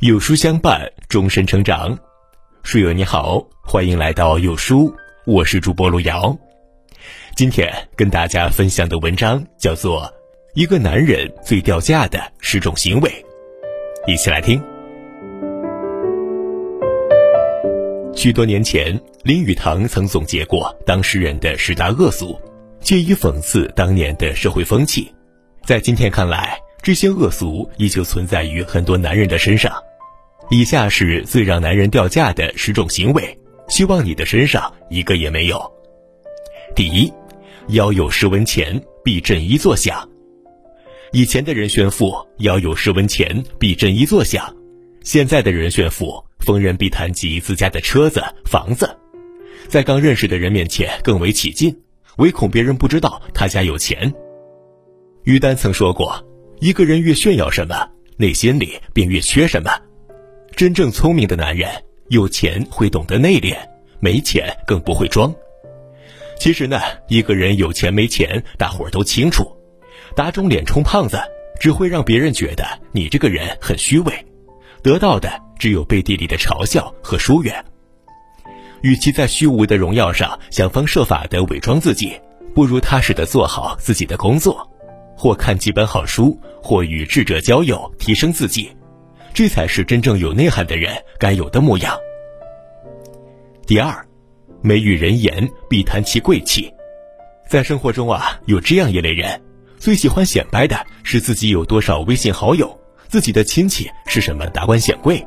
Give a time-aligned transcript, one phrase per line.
[0.00, 1.98] 有书相伴，终身成长。
[2.62, 4.94] 书友你好，欢迎来到有书，
[5.26, 6.38] 我是主播路遥。
[7.34, 10.02] 今天跟大家分享的文章叫做
[10.54, 13.10] 《一个男人最掉价的十种行为》，
[14.06, 14.62] 一起来听。
[18.14, 22.40] 许多年前，林语堂曾总结过当事人的十大恶俗，
[22.78, 25.12] 借以讽刺当年的社会风气。
[25.64, 26.56] 在今天看来，
[26.88, 29.70] 这些恶俗依旧存在于很多男人的身上。
[30.48, 33.38] 以下是最让男人掉价的十种行为，
[33.68, 35.60] 希望你的身上一个也没有。
[36.74, 37.12] 第一，
[37.74, 40.08] 腰有十文钱必振衣作响。
[41.12, 44.50] 以前的人炫富，腰有十文钱必振衣作响；
[45.04, 48.88] 现在的人炫富，逢人必谈及自家的车子、房子，
[49.68, 51.82] 在刚认识的人面前更为起劲，
[52.16, 54.10] 唯恐别人不知道他家有钱。
[55.24, 56.24] 于丹曾说过
[56.60, 59.70] ：“一个人越炫耀什么，内心里便越缺什么。”
[60.56, 61.70] 真正聪明的男人，
[62.08, 63.56] 有钱会懂得内敛，
[64.00, 65.32] 没钱更不会装。
[66.38, 69.50] 其实呢，一个人有钱没钱，大伙儿都清楚。
[70.16, 71.18] 打肿脸充胖子，
[71.60, 74.12] 只会让别人觉得你这个人很虚伪，
[74.82, 77.64] 得到的只有背地里的嘲笑和疏远。
[78.82, 82.20] 与其在虚无的荣耀上想方设法的伪装自己，
[82.54, 84.68] 不如踏实的做好自己的工作，
[85.18, 88.70] 或看几本好书，或与智者交友，提升自己。
[89.34, 91.96] 这才是真正有内涵的人该有的模样。
[93.66, 94.06] 第二，
[94.62, 96.72] 美与人言必谈其贵气。
[97.48, 99.42] 在生活中啊，有这样一类人，
[99.76, 105.26] 最喜欢显摆的是自己有多少微信好友，自己的亲戚是什么达官显贵。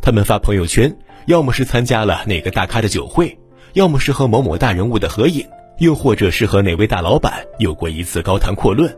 [0.00, 3.36] 他们发朋友圈，要么是参加了哪个大咖的酒会，
[3.72, 5.44] 要么是和某某大人物的合影，
[5.78, 8.96] 又或者是和哪位大老板有过一次高谈阔论。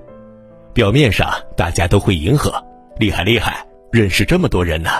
[0.73, 2.53] 表面上大家都会迎合，
[2.99, 3.67] 厉害厉害。
[3.93, 4.91] 认识这么多人呢，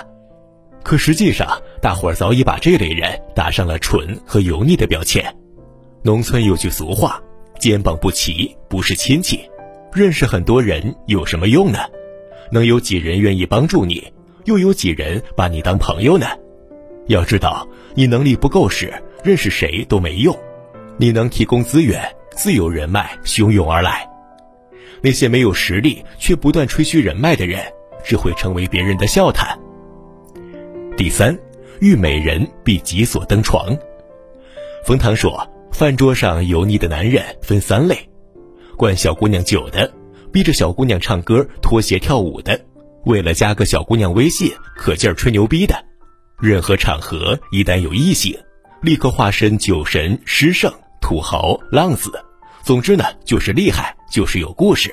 [0.81, 5.35] 可实际上，大伙儿早已把这类人打上了蠢和油腻的标签。
[6.01, 7.21] 农村有句俗话
[7.59, 9.41] ：“肩膀不齐不是亲戚。”
[9.91, 11.79] 认识很多人有什么用呢？
[12.51, 14.13] 能有几人愿意帮助你？
[14.45, 16.27] 又有几人把你当朋友呢？
[17.07, 18.93] 要知道，你能力不够时，
[19.23, 20.37] 认识谁都没用。
[20.97, 22.01] 你能提供资源，
[22.35, 24.09] 自有人脉汹涌而来。
[25.01, 27.61] 那些没有实力却不断吹嘘人脉的人。
[28.05, 29.57] 只会成为别人的笑谈。
[30.95, 31.35] 第三，
[31.79, 33.75] 遇美人必急所登床。
[34.85, 37.97] 冯唐说，饭桌上油腻的男人分三类：
[38.77, 39.91] 灌小姑娘酒的，
[40.31, 42.61] 逼着小姑娘唱歌、脱鞋跳舞的，
[43.05, 45.75] 为了加个小姑娘微信可劲儿吹牛逼的。
[46.39, 48.37] 任何场合一旦有异性，
[48.83, 50.71] 立刻化身酒神、诗圣、
[51.05, 52.11] 土豪、浪子，
[52.63, 54.91] 总之呢，就是厉害，就是有故事，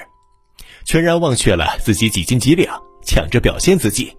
[0.85, 2.79] 全然忘却了自己几斤几两。
[3.03, 4.15] 抢着表现自己，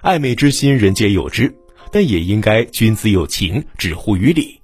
[0.00, 1.52] 爱美之心人皆有之，
[1.90, 4.62] 但也应该君子有情，止乎于礼。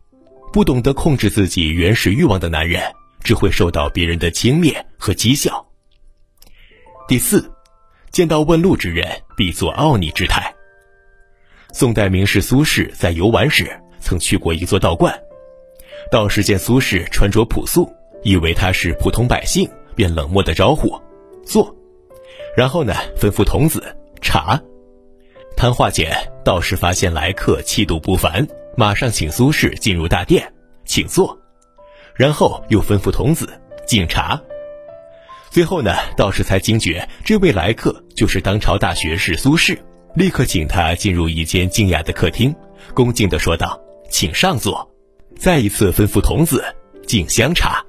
[0.53, 2.81] 不懂得控制自己原始欲望的男人，
[3.25, 5.67] 只会受到别人的轻蔑和讥笑。
[7.09, 7.53] 第四，
[8.13, 10.55] 见到问路之人，必作傲睨之态。
[11.73, 15.13] 宋代名士苏轼在游玩时，曾去过一座道观，
[16.11, 17.91] 道士见苏轼穿着朴素，
[18.23, 21.01] 以为他是普通百姓，便冷漠的招呼
[21.45, 21.75] 坐。
[22.57, 23.83] 然后呢，吩咐童子
[24.21, 24.61] 茶。
[25.57, 26.15] 谈话间，
[26.45, 28.47] 道士发现来客气度不凡，
[28.77, 30.53] 马上请苏轼进入大殿，
[30.85, 31.39] 请坐。
[32.15, 33.49] 然后又吩咐童子
[33.87, 34.41] 敬茶。
[35.51, 39.79] 最后呢，道士才惊觉这位来客就是当朝大学士苏轼，
[40.15, 42.55] 立刻请他进入一间静雅的客厅，
[42.93, 43.81] 恭敬地说道
[44.11, 44.87] ：“请上座。”
[45.43, 46.65] 再一次吩咐童子
[47.05, 47.85] 敬香茶。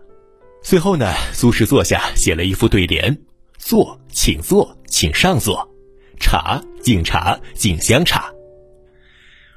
[0.63, 3.15] 随后呢，苏轼坐下，写了一副对联。
[3.59, 5.69] 坐，请坐，请上座。
[6.19, 8.33] 茶，敬茶，敬香茶。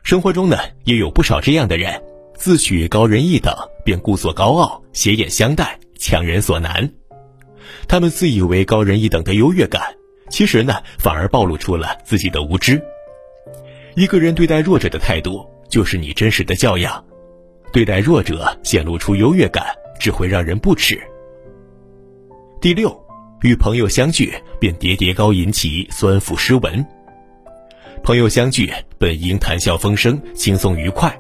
[0.03, 2.03] 生活中呢，也有不少这样的人，
[2.35, 6.93] 自诩高人一等，便故作高傲，斜眼相待，强人所难。
[7.89, 9.83] 他们自以为高人一等的优越感，
[10.29, 12.79] 其实呢，反而暴露出了自己的无知。
[13.95, 17.03] 一个人对待弱者的态度，就是你真实的教养。
[17.77, 19.67] 对待弱者显露出优越感，
[20.01, 20.99] 只会让人不齿。
[22.59, 22.99] 第六。
[23.43, 26.83] 与朋友相聚，便叠叠高吟起酸腐诗文。
[28.03, 31.15] 朋友相聚本应谈笑风生、轻松愉快，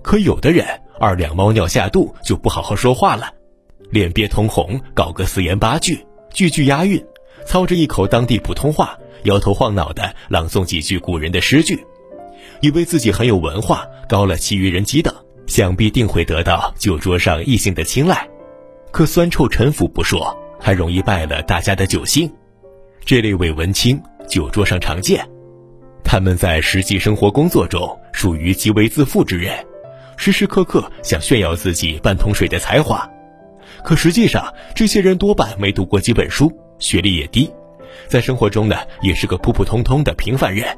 [0.00, 0.64] 可有的人
[0.98, 3.30] 二两猫尿下肚就不好好说话了，
[3.90, 6.02] 脸憋通红，搞个四言八句，
[6.32, 7.04] 句句押韵，
[7.44, 11.84] 操着一口当地普通话，摇头晃脑的朗诵几句古人的诗句，
[12.62, 15.14] 以为自己很有文化，高了其余人几等，
[15.48, 18.24] 想必定会得到酒桌上异性的青睐。
[18.92, 20.38] 可酸臭陈腐不说。
[20.60, 22.28] 还容易败了大家的酒兴，
[23.04, 25.24] 这类伪文青酒桌上常见。
[26.02, 29.54] 他们在实际生活工作中属于极为自负之人，
[30.16, 33.08] 时时刻刻想炫耀自己半桶水的才华。
[33.84, 37.48] 可实际上，这些人多半没读过几本书，学历也低，
[38.08, 40.76] 在生活中呢，也是个普普通通的平凡人。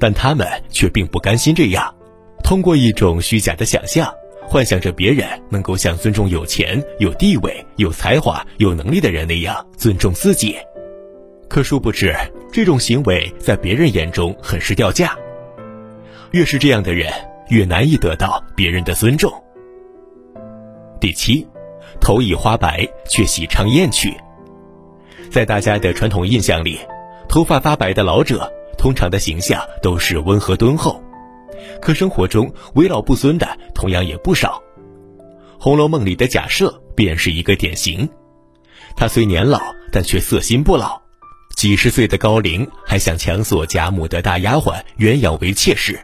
[0.00, 1.94] 但他们却并不甘心这样，
[2.44, 4.12] 通过一种虚假的想象，
[4.46, 10.56] 幻想着别人能够像尊重有钱、有地位、有才华、有能力的人那样尊重自己。
[11.48, 12.14] 可殊不知，
[12.52, 15.16] 这种行为在别人眼中很是掉价。
[16.32, 17.10] 越是这样的人，
[17.48, 19.32] 越难以得到别人的尊重。
[21.00, 21.46] 第七。
[22.00, 24.12] 头已花白，却喜唱艳曲。
[25.30, 26.78] 在大家的传统印象里，
[27.28, 31.00] 头发发白的老者通常的形象都是温和敦厚，
[31.80, 34.62] 可生活中为老不尊的同样也不少。
[35.62, 38.08] 《红楼梦》里的贾赦便是一个典型。
[38.96, 39.60] 他虽年老，
[39.92, 41.00] 但却色心不老，
[41.56, 45.98] 几十岁的高龄还想强索贾母的大丫鬟鸳鸯为妾室。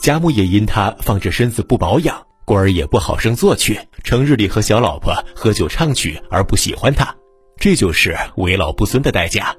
[0.00, 2.26] 贾母也因他放着身子不保养。
[2.44, 7.14] 故而也不好生做去，成日里和小老婆喝酒唱曲而不喜欢他，
[7.56, 9.54] 这就是为老不尊的代价。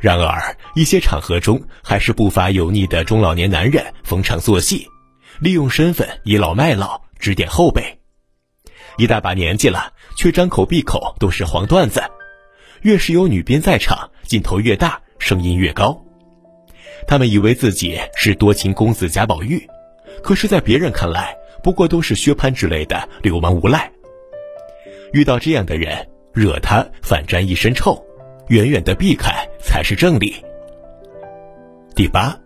[0.00, 4.86] 然而一些场合中，还是不乏油腻的中老年男人逢场作戏，
[5.40, 7.98] 利用身份倚老卖老，指点后辈。
[8.96, 12.02] 一大把年纪了，却张口闭口都是黄段子。
[12.82, 16.02] 越是有女编在场，劲头越大，声音越高。
[17.06, 19.68] 他们以为自己是多情公子贾宝玉，
[20.22, 23.90] 可是，在别人看来，不过都是薛蟠之类的流氓无赖。
[25.12, 28.02] 遇到这样的人，惹他反沾一身臭，
[28.50, 30.34] 远远的避开才是正理。
[31.94, 32.36] 第八，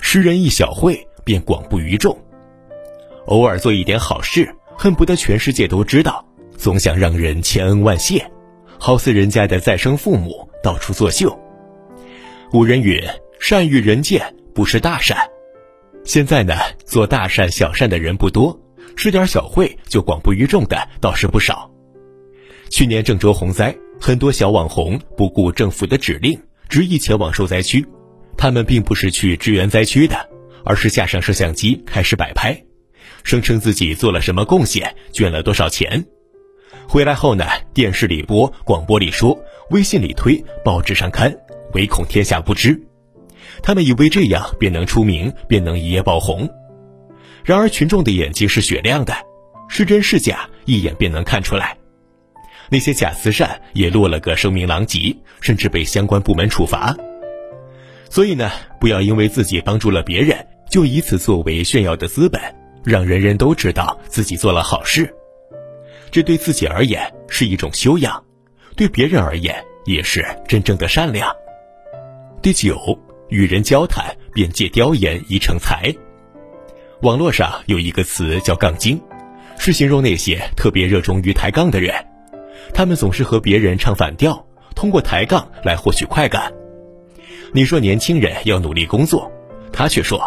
[0.00, 2.14] 施人一小惠便广布于众，
[3.24, 6.22] 偶尔做一点好事，恨不得全世界都知道，
[6.58, 8.30] 总想让人千恩万谢，
[8.78, 11.34] 好似人家的再生父母，到处作秀。
[12.50, 13.02] 古人云
[13.40, 15.16] ：“善与人见，不是大善。”
[16.04, 16.54] 现在呢，
[16.84, 18.60] 做大善小善的人不多，
[18.94, 21.70] 施点小惠就广布于众的倒是不少。
[22.68, 26.38] 去年郑州洪灾，很多小网红不顾政府的指令，
[26.68, 27.84] 执意前往受灾区。
[28.36, 30.28] 他们并不是去支援灾区的，
[30.64, 32.62] 而是架上摄像机开始摆拍，
[33.24, 36.04] 声称自己做了什么贡献，捐了多少钱。
[36.86, 39.36] 回来后呢，电视里播，广播里说，
[39.70, 41.34] 微信里推，报纸上刊，
[41.72, 42.80] 唯恐天下不知。
[43.62, 46.48] 他们以为这样便能出名，便能一夜爆红。
[47.42, 49.14] 然而群众的眼睛是雪亮的，
[49.68, 51.76] 是真是假一眼便能看出来。
[52.70, 56.96] 那些假慈善也落了个声名狼藉，甚至被相关部门处罚。
[58.08, 62.40] 所以呢，不要因为自己帮助了别人，就以此作为炫耀的资本，
[62.84, 65.12] 让人人都知道自己做了好事。
[66.10, 68.24] 这对自己而言是一种修养，
[68.76, 71.30] 对别人而言也是真正的善良。
[72.42, 72.98] 第九。
[73.28, 75.92] 与人交谈，便借雕言以成才。
[77.02, 79.02] 网络上有一个词叫“杠精”，
[79.58, 81.92] 是形容那些特别热衷于抬杠的人。
[82.72, 86.52] 他们总是和别人唱反调，通过抬杠来获取快感。
[87.52, 89.30] 你说年轻人要努力工作，
[89.72, 90.18] 他却说：“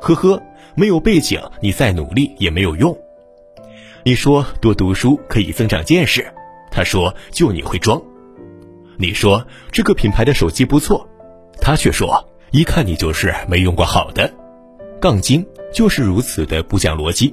[0.00, 0.42] 呵呵，
[0.74, 2.96] 没有背景，你再努力也没有用。”
[4.04, 6.26] 你说多读书可以增长见识，
[6.70, 8.00] 他说：“就你会装。”
[8.96, 11.06] 你说这个品牌的手机不错，
[11.60, 12.26] 他却说。
[12.52, 14.28] 一看你就是没用过好的，
[15.00, 17.32] 杠精就是如此的不讲逻辑，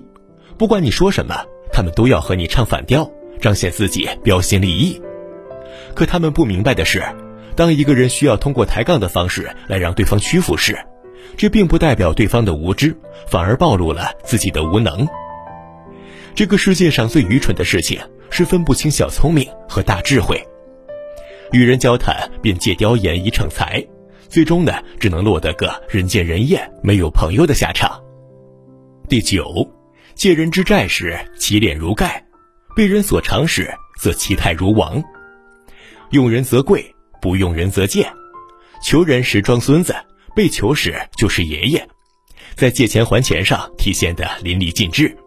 [0.60, 3.10] 不管你说什么，他们都要和你唱反调，
[3.40, 5.02] 彰显自己标新立异。
[5.94, 7.04] 可他们不明白的是，
[7.56, 10.78] 当一个人需要通过抬杠的方式来让对方屈服时，
[11.36, 12.96] 这并不代表对方的无知，
[13.28, 15.08] 反而暴露了自己的无能。
[16.36, 20.42] 这个世界上最愚蠢的事情是分不清小聪明和大智慧。
[21.52, 23.84] 与人交谈便借雕言以逞才。
[24.30, 27.98] 最终呢，只能落得个人见人厌、没有朋友的下场。
[29.08, 29.66] 第九，
[30.16, 32.10] 借人之债时，其脸如盖；
[32.78, 35.04] 被人所长时，则其态如王。
[36.12, 38.08] 用人则贵，不用人则贱。
[38.84, 39.96] 求人时装孙子，
[40.36, 41.90] 被求时就是爷爷，
[42.54, 45.18] 在借钱还钱上体现的淋漓尽致。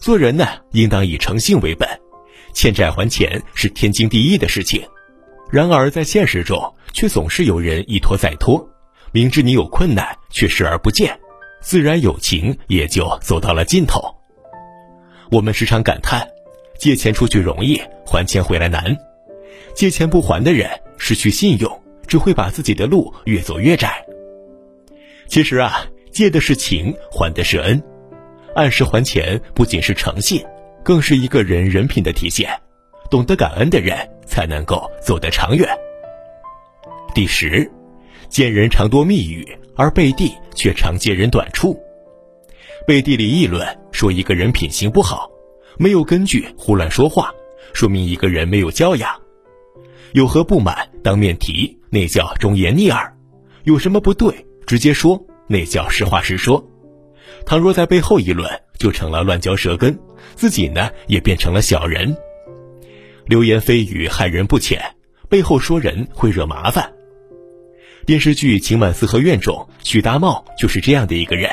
[0.00, 1.88] 做人呢，应当以诚信为本，
[2.52, 4.84] 欠债还钱是天经地义的事情。
[5.52, 8.68] 然而在现实中，却总是有人一拖再拖，
[9.12, 11.16] 明知你有困难却视而不见，
[11.60, 14.12] 自然友情也就走到了尽头。
[15.30, 16.26] 我们时常感叹，
[16.78, 18.96] 借钱出去容易，还钱回来难。
[19.74, 24.04] 借钱不还的人失去信用，只会把自己的路越走越窄。
[25.26, 27.82] 其实啊，借的是情，还的是恩，
[28.54, 30.42] 按时还钱不仅是诚信，
[30.82, 32.48] 更是一个人人品的体现。
[33.10, 35.68] 懂得感恩的人，才能够走得长远。
[37.14, 37.70] 第十，
[38.28, 41.78] 见人常多密语，而背地却常揭人短处。
[42.86, 45.30] 背地里议论说一个人品行不好，
[45.78, 47.32] 没有根据胡乱说话，
[47.72, 49.10] 说明一个人没有教养。
[50.12, 53.12] 有何不满当面提，那叫忠言逆耳；
[53.64, 56.68] 有什么不对，直接说，那叫实话实说。
[57.46, 59.96] 倘若在背后议论，就成了乱嚼舌根，
[60.34, 62.16] 自己呢也变成了小人。
[63.26, 64.82] 流言蜚语害人不浅，
[65.28, 66.90] 背后说人会惹麻烦。
[68.06, 71.50] 电视剧《情满四合院》中，许大茂就是这样的一个人。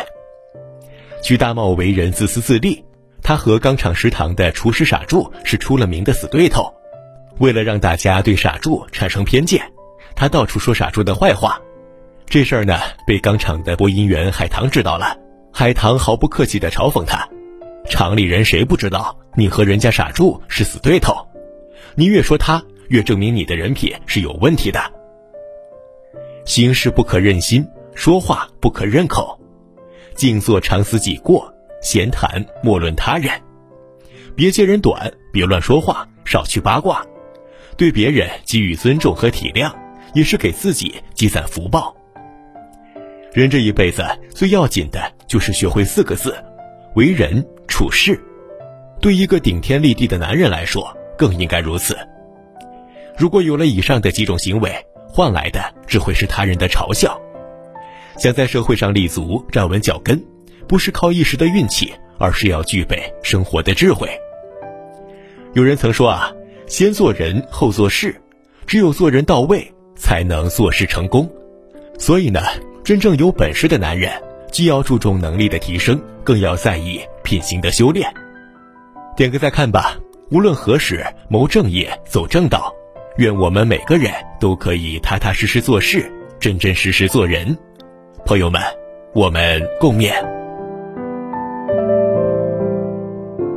[1.22, 2.85] 许大茂为人自私自利，
[3.26, 6.72] 他和钢厂食堂的厨师傻柱是出了名的死对头。
[7.40, 9.68] 为了让大家对傻柱产生偏见，
[10.16, 11.60] 他到处说傻柱的坏话。
[12.28, 15.18] 这事儿呢，被钢厂的播音员海棠知道了。
[15.52, 17.28] 海棠毫不客气地嘲讽他
[17.90, 21.16] ：“厂里人谁不知道你和人家傻柱是死对头？
[21.96, 24.80] 你越说他，越证明你的人品是有问题的。
[26.46, 29.40] 行事不可任心，说话不可任口，
[30.14, 31.52] 静坐常思己过，
[31.86, 33.32] 闲谈莫论他人。
[34.36, 37.06] 别揭人短，别乱说话，少去八卦。”
[37.78, 39.72] 对别人给予尊重和体谅，
[40.14, 41.96] 也是给自己积攒福报。
[43.34, 46.34] 人这一辈子最要紧的就是学会四个字：
[46.96, 48.18] 为人处事。
[49.02, 51.98] 对一个顶天立地的男人来说，更应该如此。
[53.18, 54.74] 如果有了以上的几种行为，
[55.08, 57.20] 换来的只会是他人的嘲笑。
[58.18, 60.18] 想在社会上立足、站稳脚跟，
[60.68, 64.10] 不是靠一时的运气，而是要具备生活的智慧。
[65.54, 66.32] 有人曾说啊。
[66.68, 68.20] 先做人后做事，
[68.66, 71.30] 只有做人到位，才能做事成功。
[72.00, 72.42] 所以呢，
[72.84, 74.12] 真正有本事的男人，
[74.52, 78.12] 既要注重能力的提升，更要在意品行的修炼。
[79.16, 79.96] 点个再看吧。
[80.32, 82.74] 无论何时，谋正业，走正道。
[83.18, 87.56] 愿我们每个人都可以踏踏实实做事，真真实实做人。
[88.26, 88.60] 朋友们，
[89.14, 90.35] 我们共勉。